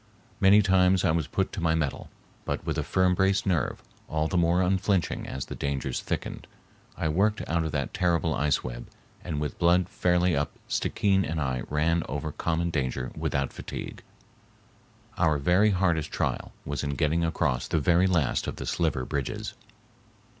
Many 0.39 0.63
times 0.63 1.05
I 1.05 1.11
was 1.11 1.27
put 1.27 1.51
to 1.51 1.61
my 1.61 1.75
mettle, 1.75 2.09
but 2.43 2.65
with 2.65 2.79
a 2.79 2.83
firm 2.83 3.13
braced 3.13 3.45
nerve, 3.45 3.83
all 4.09 4.27
the 4.27 4.35
more 4.35 4.63
unflinching 4.63 5.27
as 5.27 5.45
the 5.45 5.53
dangers 5.53 6.01
thickened, 6.01 6.47
I 6.97 7.07
worked 7.07 7.47
out 7.47 7.63
of 7.63 7.71
that 7.73 7.93
terrible 7.93 8.33
ice 8.33 8.63
web, 8.63 8.87
and 9.23 9.39
with 9.39 9.59
blood 9.59 9.87
fairly 9.87 10.35
up 10.35 10.53
Stickeen 10.67 11.23
and 11.23 11.39
I 11.39 11.61
ran 11.69 12.01
over 12.09 12.31
common 12.31 12.71
danger 12.71 13.11
without 13.15 13.53
fatigue. 13.53 14.01
Our 15.19 15.37
very 15.37 15.69
hardest 15.69 16.09
trial 16.09 16.51
was 16.65 16.83
in 16.83 16.95
getting 16.95 17.23
across 17.23 17.67
the 17.67 17.77
very 17.77 18.07
last 18.07 18.47
of 18.47 18.55
the 18.55 18.65
sliver 18.65 19.05
bridges. 19.05 19.53